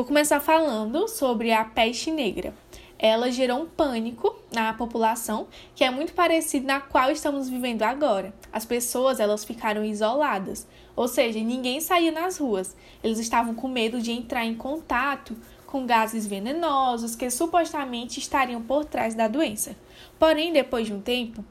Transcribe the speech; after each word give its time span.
Vou 0.00 0.06
começar 0.06 0.40
falando 0.40 1.06
sobre 1.08 1.52
a 1.52 1.62
peste 1.62 2.10
negra. 2.10 2.54
Ela 2.98 3.30
gerou 3.30 3.60
um 3.60 3.66
pânico 3.66 4.34
na 4.50 4.72
população 4.72 5.46
que 5.74 5.84
é 5.84 5.90
muito 5.90 6.14
parecido 6.14 6.66
na 6.66 6.80
qual 6.80 7.10
estamos 7.10 7.50
vivendo 7.50 7.82
agora. 7.82 8.32
As 8.50 8.64
pessoas 8.64 9.20
elas 9.20 9.44
ficaram 9.44 9.84
isoladas, 9.84 10.66
ou 10.96 11.06
seja, 11.06 11.38
ninguém 11.40 11.82
saía 11.82 12.10
nas 12.10 12.38
ruas. 12.38 12.74
Eles 13.04 13.18
estavam 13.18 13.54
com 13.54 13.68
medo 13.68 14.00
de 14.00 14.10
entrar 14.10 14.46
em 14.46 14.54
contato 14.54 15.36
com 15.66 15.84
gases 15.84 16.26
venenosos 16.26 17.14
que 17.14 17.28
supostamente 17.28 18.20
estariam 18.20 18.62
por 18.62 18.86
trás 18.86 19.14
da 19.14 19.28
doença. 19.28 19.76
Porém, 20.18 20.50
depois 20.50 20.86
de 20.86 20.94
um 20.94 21.00
tempo, 21.02 21.44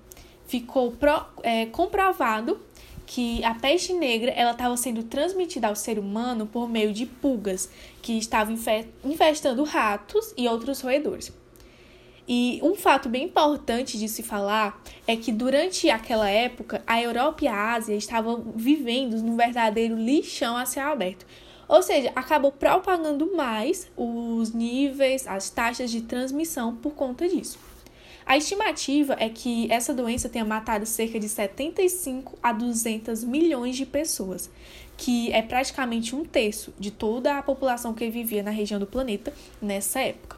ficou 0.47 0.91
pro, 0.93 1.23
é, 1.43 1.67
comprovado 1.67 2.59
que 3.09 3.43
a 3.43 3.55
peste 3.55 3.91
negra 3.91 4.29
ela 4.29 4.51
estava 4.51 4.77
sendo 4.77 5.01
transmitida 5.01 5.67
ao 5.67 5.75
ser 5.75 5.97
humano 5.97 6.45
por 6.45 6.69
meio 6.69 6.93
de 6.93 7.07
pulgas 7.07 7.67
que 8.03 8.19
estavam 8.19 8.55
infestando 9.03 9.63
ratos 9.63 10.31
e 10.37 10.47
outros 10.47 10.79
roedores. 10.81 11.33
E 12.27 12.59
um 12.61 12.75
fato 12.75 13.09
bem 13.09 13.23
importante 13.23 13.97
de 13.97 14.07
se 14.07 14.21
falar 14.21 14.79
é 15.07 15.15
que 15.15 15.31
durante 15.31 15.89
aquela 15.89 16.29
época 16.29 16.83
a 16.85 17.01
Europa 17.01 17.45
e 17.45 17.47
a 17.47 17.73
Ásia 17.73 17.95
estavam 17.95 18.53
vivendo 18.55 19.17
num 19.23 19.35
verdadeiro 19.35 19.95
lixão 19.95 20.55
a 20.55 20.67
céu 20.67 20.91
aberto. 20.91 21.25
Ou 21.67 21.81
seja, 21.81 22.11
acabou 22.15 22.51
propagando 22.51 23.35
mais 23.35 23.89
os 23.97 24.53
níveis, 24.53 25.25
as 25.25 25.49
taxas 25.49 25.89
de 25.89 26.01
transmissão 26.01 26.75
por 26.75 26.93
conta 26.93 27.27
disso. 27.27 27.57
A 28.25 28.37
estimativa 28.37 29.15
é 29.19 29.29
que 29.29 29.71
essa 29.71 29.93
doença 29.93 30.29
tenha 30.29 30.45
matado 30.45 30.85
cerca 30.85 31.19
de 31.19 31.27
75 31.27 32.37
a 32.43 32.51
200 32.53 33.23
milhões 33.23 33.75
de 33.75 33.85
pessoas, 33.85 34.49
que 34.95 35.31
é 35.31 35.41
praticamente 35.41 36.15
um 36.15 36.23
terço 36.23 36.73
de 36.77 36.91
toda 36.91 37.37
a 37.37 37.41
população 37.41 37.93
que 37.93 38.09
vivia 38.09 38.43
na 38.43 38.51
região 38.51 38.79
do 38.79 38.85
planeta 38.85 39.33
nessa 39.61 40.01
época. 40.01 40.37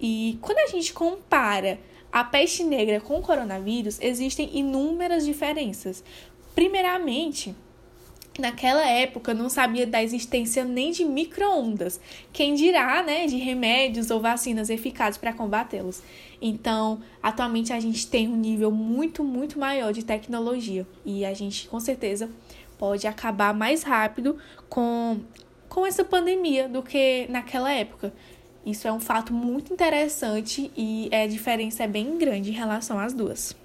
E 0.00 0.38
quando 0.40 0.58
a 0.58 0.66
gente 0.66 0.92
compara 0.92 1.78
a 2.10 2.24
peste 2.24 2.64
negra 2.64 3.00
com 3.00 3.18
o 3.18 3.22
coronavírus, 3.22 3.98
existem 4.00 4.50
inúmeras 4.52 5.24
diferenças. 5.24 6.02
Primeiramente, 6.54 7.54
naquela 8.38 8.86
época 8.86 9.34
não 9.34 9.48
sabia 9.48 9.86
da 9.86 10.02
existência 10.02 10.64
nem 10.64 10.90
de 10.90 11.04
microondas, 11.04 12.00
quem 12.32 12.54
dirá, 12.54 13.02
né, 13.02 13.26
de 13.26 13.36
remédios 13.36 14.10
ou 14.10 14.20
vacinas 14.20 14.70
eficazes 14.70 15.18
para 15.18 15.32
combatê-los. 15.32 16.02
Então, 16.40 17.00
atualmente 17.22 17.72
a 17.72 17.80
gente 17.80 18.06
tem 18.06 18.28
um 18.28 18.36
nível 18.36 18.70
muito, 18.70 19.22
muito 19.22 19.58
maior 19.58 19.92
de 19.92 20.04
tecnologia 20.04 20.86
e 21.04 21.24
a 21.24 21.34
gente 21.34 21.68
com 21.68 21.78
certeza 21.78 22.30
pode 22.78 23.06
acabar 23.06 23.54
mais 23.54 23.82
rápido 23.82 24.38
com 24.68 25.20
com 25.68 25.86
essa 25.86 26.04
pandemia 26.04 26.68
do 26.68 26.82
que 26.82 27.26
naquela 27.30 27.72
época. 27.72 28.12
Isso 28.64 28.86
é 28.86 28.92
um 28.92 29.00
fato 29.00 29.32
muito 29.32 29.72
interessante 29.72 30.70
e 30.76 31.08
a 31.10 31.26
diferença 31.26 31.82
é 31.84 31.88
bem 31.88 32.18
grande 32.18 32.50
em 32.50 32.52
relação 32.52 32.98
às 32.98 33.14
duas. 33.14 33.56